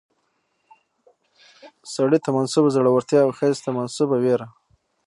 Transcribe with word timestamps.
سړي 1.93 2.19
ته 2.23 2.29
منسوبه 2.37 2.69
زړورتيا 2.75 3.19
او 3.23 3.31
ښځې 3.39 3.59
ته 3.65 3.69
منسوبه 3.77 4.15
ويره 4.21 4.47